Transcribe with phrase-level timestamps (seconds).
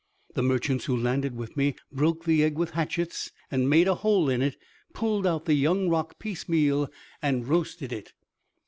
[0.33, 4.29] The merchants who landed with me broke the egg with hatchets, and made a hole
[4.29, 4.57] in it,
[4.95, 6.89] pulled out the young roc, piecemeal,
[7.21, 8.13] and roasted it.